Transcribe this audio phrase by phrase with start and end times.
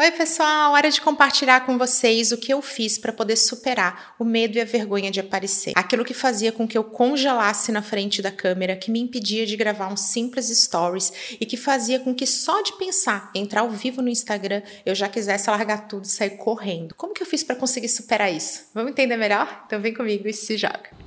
[0.00, 0.72] Oi, pessoal!
[0.72, 4.60] Hora de compartilhar com vocês o que eu fiz para poder superar o medo e
[4.62, 5.74] a vergonha de aparecer.
[5.76, 9.58] Aquilo que fazia com que eu congelasse na frente da câmera, que me impedia de
[9.58, 14.00] gravar um simples stories e que fazia com que só de pensar entrar ao vivo
[14.00, 16.94] no Instagram eu já quisesse largar tudo e sair correndo.
[16.94, 18.70] Como que eu fiz para conseguir superar isso?
[18.72, 19.64] Vamos entender melhor?
[19.66, 20.99] Então vem comigo e se joga.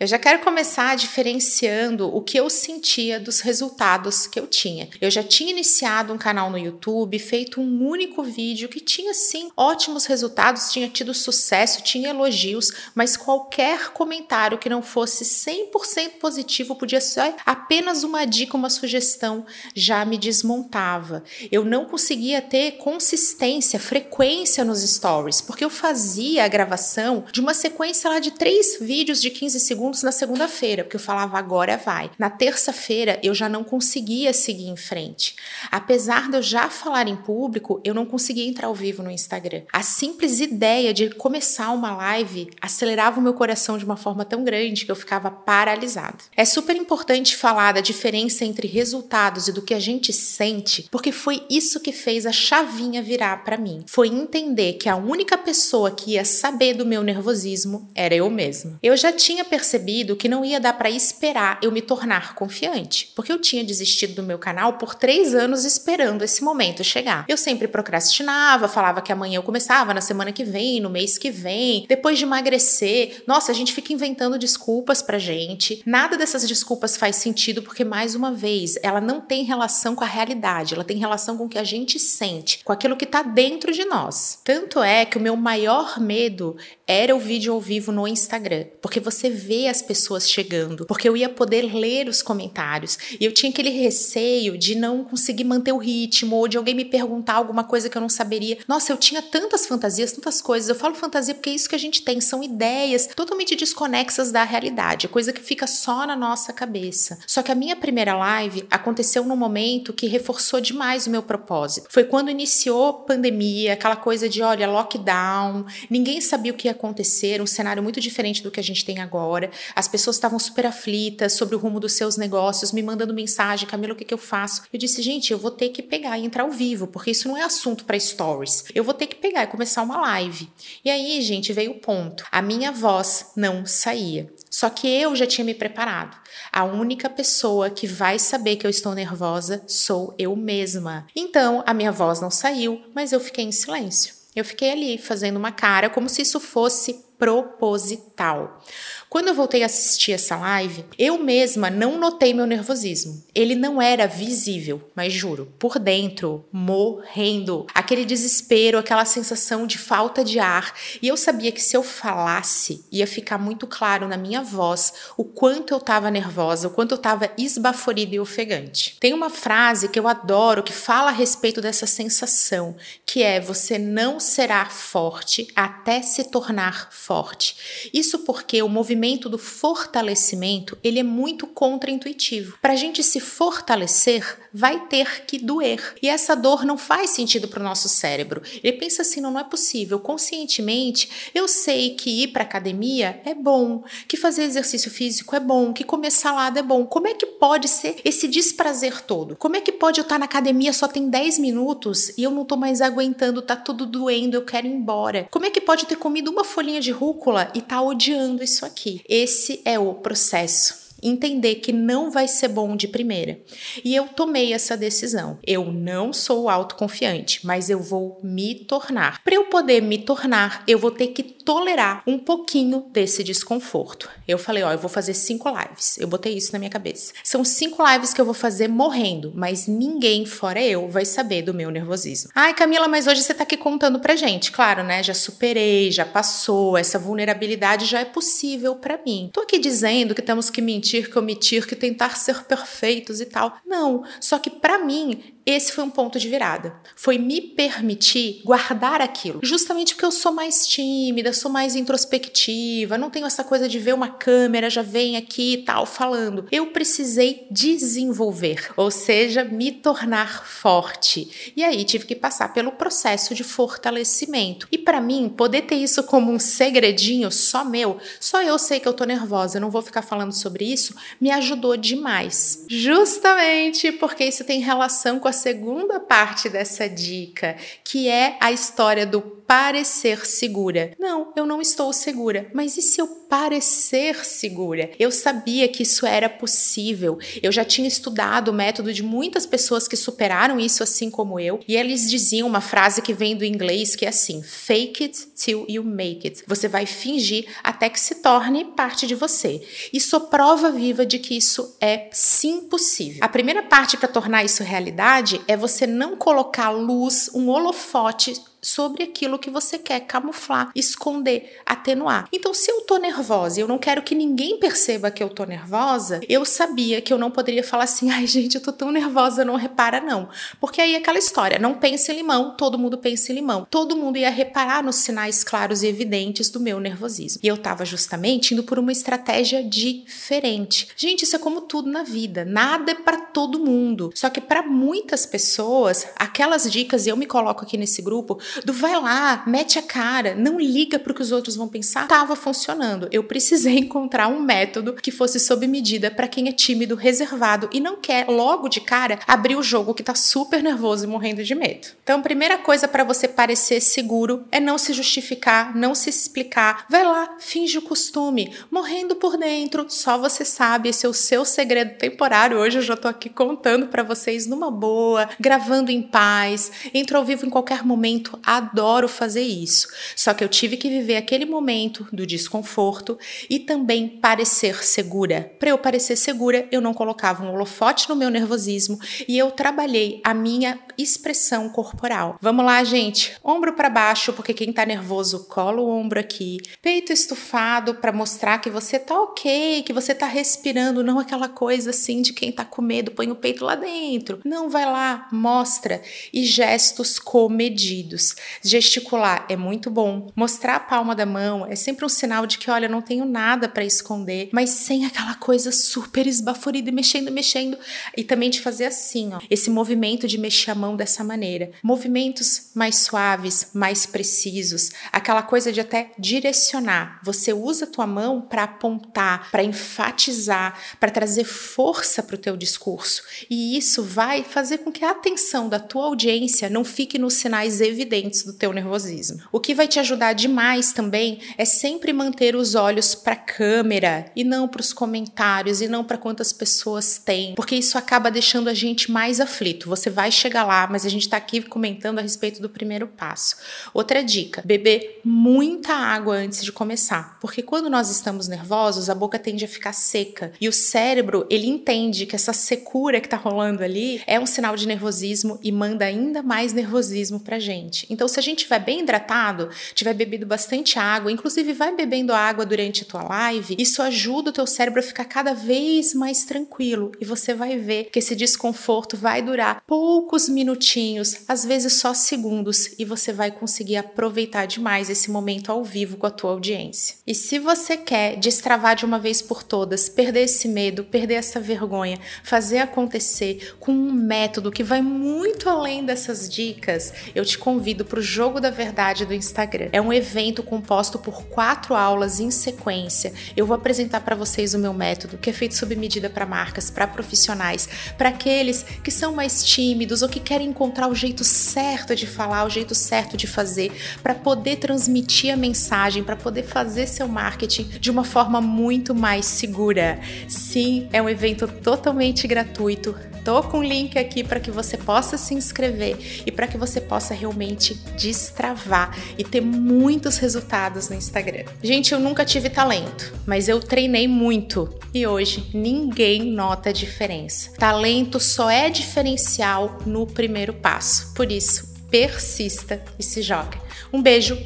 [0.00, 4.88] Eu já quero começar diferenciando o que eu sentia dos resultados que eu tinha.
[5.00, 9.50] Eu já tinha iniciado um canal no YouTube, feito um único vídeo que tinha sim
[9.56, 16.76] ótimos resultados, tinha tido sucesso, tinha elogios, mas qualquer comentário que não fosse 100% positivo,
[16.76, 19.44] podia ser apenas uma dica, uma sugestão,
[19.74, 21.24] já me desmontava.
[21.50, 27.52] Eu não conseguia ter consistência, frequência nos stories, porque eu fazia a gravação de uma
[27.52, 31.76] sequência lá de três vídeos de 15 segundos segundos na segunda-feira, porque eu falava agora
[31.76, 32.10] vai.
[32.18, 35.34] Na terça-feira eu já não conseguia seguir em frente.
[35.70, 39.62] Apesar de eu já falar em público, eu não conseguia entrar ao vivo no Instagram.
[39.72, 44.44] A simples ideia de começar uma live acelerava o meu coração de uma forma tão
[44.44, 46.18] grande que eu ficava paralisada.
[46.36, 51.12] É super importante falar da diferença entre resultados e do que a gente sente, porque
[51.12, 53.84] foi isso que fez a chavinha virar para mim.
[53.86, 58.78] Foi entender que a única pessoa que ia saber do meu nervosismo era eu mesma.
[58.82, 63.12] Eu já tinha percebido percebido que não ia dar para esperar eu me tornar confiante,
[63.14, 67.24] porque eu tinha desistido do meu canal por três anos esperando esse momento chegar.
[67.28, 71.30] Eu sempre procrastinava, falava que amanhã eu começava, na semana que vem, no mês que
[71.30, 73.22] vem, depois de emagrecer.
[73.26, 75.82] Nossa, a gente fica inventando desculpas pra gente.
[75.86, 80.08] Nada dessas desculpas faz sentido porque, mais uma vez, ela não tem relação com a
[80.08, 83.72] realidade, ela tem relação com o que a gente sente, com aquilo que tá dentro
[83.72, 84.40] de nós.
[84.42, 86.56] Tanto é que o meu maior medo
[86.86, 91.16] era o vídeo ao vivo no Instagram, porque você vê as pessoas chegando, porque eu
[91.16, 92.98] ia poder ler os comentários.
[93.18, 96.84] E eu tinha aquele receio de não conseguir manter o ritmo ou de alguém me
[96.84, 98.58] perguntar alguma coisa que eu não saberia.
[98.66, 100.68] Nossa, eu tinha tantas fantasias, tantas coisas.
[100.68, 104.44] Eu falo fantasia porque é isso que a gente tem, são ideias totalmente desconexas da
[104.44, 107.18] realidade, coisa que fica só na nossa cabeça.
[107.26, 111.88] Só que a minha primeira live aconteceu num momento que reforçou demais o meu propósito.
[111.90, 116.72] Foi quando iniciou a pandemia, aquela coisa de, olha, lockdown, ninguém sabia o que ia
[116.72, 119.50] acontecer, um cenário muito diferente do que a gente tem agora.
[119.74, 123.92] As pessoas estavam super aflitas sobre o rumo dos seus negócios, me mandando mensagem, Camila,
[123.92, 124.62] o que, que eu faço?
[124.72, 127.36] Eu disse, gente, eu vou ter que pegar e entrar ao vivo, porque isso não
[127.36, 128.64] é assunto para stories.
[128.74, 130.50] Eu vou ter que pegar e começar uma live.
[130.84, 132.24] E aí, gente, veio o ponto.
[132.30, 134.30] A minha voz não saía.
[134.50, 136.16] Só que eu já tinha me preparado.
[136.52, 141.06] A única pessoa que vai saber que eu estou nervosa sou eu mesma.
[141.14, 144.14] Então, a minha voz não saiu, mas eu fiquei em silêncio.
[144.34, 148.62] Eu fiquei ali fazendo uma cara como se isso fosse proposital.
[149.08, 153.24] Quando eu voltei a assistir essa live, eu mesma não notei meu nervosismo.
[153.34, 157.66] Ele não era visível, mas juro, por dentro, morrendo.
[157.74, 160.74] Aquele desespero, aquela sensação de falta de ar.
[161.00, 165.24] E eu sabia que se eu falasse, ia ficar muito claro na minha voz o
[165.24, 168.98] quanto eu estava nervosa, o quanto eu estava esbaforida e ofegante.
[169.00, 172.76] Tem uma frase que eu adoro que fala a respeito dessa sensação,
[173.06, 177.88] que é: você não será forte até se tornar forte.
[177.90, 182.58] Isso porque o movimento movimento do fortalecimento, ele é muito contraintuitivo.
[182.60, 185.94] Para a gente se fortalecer, vai ter que doer.
[186.02, 188.42] E essa dor não faz sentido para o nosso cérebro.
[188.62, 190.00] Ele pensa assim, não, não é possível.
[190.00, 195.72] Conscientemente, eu sei que ir para academia é bom, que fazer exercício físico é bom,
[195.72, 196.84] que comer salada é bom.
[196.84, 199.36] Como é que pode ser esse desprazer todo?
[199.36, 202.42] Como é que pode eu estar na academia só tem 10 minutos e eu não
[202.42, 205.28] estou mais aguentando, tá tudo doendo, eu quero ir embora?
[205.30, 208.87] Como é que pode ter comido uma folhinha de rúcula e tá odiando isso aqui?
[208.88, 209.02] Aqui.
[209.08, 213.40] Esse é o processo entender que não vai ser bom de primeira.
[213.84, 215.38] E eu tomei essa decisão.
[215.46, 219.22] Eu não sou autoconfiante, mas eu vou me tornar.
[219.22, 224.08] Para eu poder me tornar, eu vou ter que tolerar um pouquinho desse desconforto.
[224.26, 225.96] Eu falei, ó, eu vou fazer cinco lives.
[225.98, 227.12] Eu botei isso na minha cabeça.
[227.24, 231.54] São cinco lives que eu vou fazer morrendo, mas ninguém fora eu vai saber do
[231.54, 232.30] meu nervosismo.
[232.34, 234.52] Ai, Camila, mas hoje você tá aqui contando pra gente.
[234.52, 235.02] Claro, né?
[235.02, 239.30] Já superei, já passou, essa vulnerabilidade já é possível para mim.
[239.32, 243.58] Tô aqui dizendo que temos que mentir que omitir, que tentar ser perfeitos e tal.
[243.66, 246.74] Não, só que para mim Esse foi um ponto de virada.
[246.94, 249.40] Foi me permitir guardar aquilo.
[249.42, 253.94] Justamente porque eu sou mais tímida, sou mais introspectiva, não tenho essa coisa de ver
[253.94, 256.46] uma câmera, já vem aqui e tal falando.
[256.52, 261.52] Eu precisei desenvolver, ou seja, me tornar forte.
[261.56, 264.68] E aí tive que passar pelo processo de fortalecimento.
[264.70, 268.86] E para mim, poder ter isso como um segredinho só meu, só eu sei que
[268.86, 272.66] eu tô nervosa, não vou ficar falando sobre isso, me ajudou demais.
[272.68, 279.06] Justamente porque isso tem relação com a segunda parte dessa dica, que é a história
[279.06, 280.92] do parecer segura.
[280.98, 284.90] Não, eu não estou segura, mas e se eu parecer segura?
[284.98, 287.18] Eu sabia que isso era possível.
[287.42, 291.60] Eu já tinha estudado o método de muitas pessoas que superaram isso assim como eu,
[291.66, 295.64] e eles diziam uma frase que vem do inglês que é assim: fake it till
[295.68, 296.42] you make it.
[296.46, 299.62] Você vai fingir até que se torne parte de você.
[299.92, 303.18] E sou prova viva de que isso é sim possível.
[303.22, 309.02] A primeira parte para tornar isso realidade é você não colocar luz, um holofote sobre
[309.02, 312.28] aquilo que você quer camuflar, esconder, atenuar.
[312.32, 315.44] Então, se eu tô nervosa e eu não quero que ninguém perceba que eu tô
[315.44, 319.44] nervosa, eu sabia que eu não poderia falar assim: ai, gente, eu tô tão nervosa,
[319.44, 320.28] não repara, não.
[320.60, 323.66] Porque aí é aquela história: não pense em limão, todo mundo pensa em limão.
[323.70, 327.40] Todo mundo ia reparar nos sinais claros e evidentes do meu nervosismo.
[327.42, 330.88] E eu tava justamente indo por uma estratégia diferente.
[330.96, 334.10] Gente, isso é como tudo na vida: nada é para todo mundo.
[334.14, 338.72] Só que para muitas pessoas, aquelas dicas, e eu me coloco aqui nesse grupo, do
[338.72, 342.36] vai lá, mete a cara, não liga para o que os outros vão pensar, estava
[342.36, 343.08] funcionando.
[343.10, 347.80] Eu precisei encontrar um método que fosse sob medida para quem é tímido, reservado e
[347.80, 351.54] não quer logo de cara abrir o jogo que está super nervoso e morrendo de
[351.54, 351.88] medo.
[352.02, 356.86] Então, primeira coisa para você parecer seguro é não se justificar, não se explicar.
[356.88, 361.44] Vai lá, finge o costume, morrendo por dentro, só você sabe, esse é o seu
[361.44, 362.58] segredo temporário.
[362.58, 367.24] Hoje eu já tô aqui contando para vocês numa boa, gravando em paz, entro ao
[367.24, 369.88] vivo em qualquer momento, adoro fazer isso.
[370.16, 373.18] Só que eu tive que viver aquele momento do desconforto
[373.48, 375.52] e também parecer segura.
[375.58, 380.20] Para eu parecer segura, eu não colocava um holofote no meu nervosismo e eu trabalhei
[380.24, 382.36] a minha expressão corporal.
[382.40, 383.36] Vamos lá, gente.
[383.44, 386.58] Ombro para baixo, porque quem tá nervoso cola o ombro aqui.
[386.82, 391.90] Peito estufado para mostrar que você tá OK, que você tá respirando, não aquela coisa
[391.90, 394.40] assim de quem tá com medo, põe o peito lá dentro.
[394.44, 396.02] Não vai lá, mostra
[396.32, 398.27] e gestos comedidos.
[398.62, 400.30] Gesticular é muito bom.
[400.34, 403.68] Mostrar a palma da mão é sempre um sinal de que, olha, não tenho nada
[403.68, 407.78] para esconder, mas sem aquela coisa super esbaforida e mexendo, mexendo.
[408.16, 411.70] E também de fazer assim, ó, esse movimento de mexer a mão dessa maneira.
[411.82, 417.20] Movimentos mais suaves, mais precisos, aquela coisa de até direcionar.
[417.22, 422.56] Você usa a tua mão para apontar, para enfatizar, para trazer força para o teu
[422.56, 423.22] discurso.
[423.48, 427.80] E isso vai fazer com que a atenção da tua audiência não fique nos sinais
[427.80, 429.40] evidentes do teu nervosismo.
[429.52, 434.30] O que vai te ajudar demais também é sempre manter os olhos para a câmera
[434.34, 438.68] e não para os comentários e não para quantas pessoas tem, porque isso acaba deixando
[438.68, 439.88] a gente mais aflito.
[439.88, 443.56] Você vai chegar lá, mas a gente está aqui comentando a respeito do primeiro passo.
[443.92, 449.38] Outra dica: beber muita água antes de começar, porque quando nós estamos nervosos, a boca
[449.38, 453.82] tende a ficar seca e o cérebro ele entende que essa secura que está rolando
[453.82, 458.06] ali é um sinal de nervosismo e manda ainda mais nervosismo para gente.
[458.10, 462.64] Então, se a gente estiver bem hidratado, tiver bebido bastante água, inclusive vai bebendo água
[462.64, 467.12] durante a tua live, isso ajuda o teu cérebro a ficar cada vez mais tranquilo
[467.20, 472.90] e você vai ver que esse desconforto vai durar poucos minutinhos, às vezes só segundos,
[472.98, 477.16] e você vai conseguir aproveitar demais esse momento ao vivo com a tua audiência.
[477.26, 481.60] E se você quer destravar de uma vez por todas, perder esse medo, perder essa
[481.60, 487.97] vergonha, fazer acontecer com um método que vai muito além dessas dicas, eu te convido
[488.04, 489.88] para o Jogo da Verdade do Instagram.
[489.92, 493.32] É um evento composto por quatro aulas em sequência.
[493.56, 496.90] Eu vou apresentar para vocês o meu método, que é feito sob medida para marcas,
[496.90, 502.14] para profissionais, para aqueles que são mais tímidos ou que querem encontrar o jeito certo
[502.14, 507.06] de falar, o jeito certo de fazer, para poder transmitir a mensagem, para poder fazer
[507.06, 510.18] seu marketing de uma forma muito mais segura.
[510.48, 513.14] Sim, é um evento totalmente gratuito.
[513.48, 517.00] Tô com o link aqui para que você possa se inscrever e para que você
[517.00, 521.64] possa realmente destravar e ter muitos resultados no Instagram.
[521.82, 527.72] Gente, eu nunca tive talento, mas eu treinei muito e hoje ninguém nota a diferença.
[527.78, 531.32] Talento só é diferencial no primeiro passo.
[531.32, 533.80] Por isso, persista e se joga.
[534.12, 534.58] Um beijo,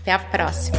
[0.00, 0.78] até a próxima.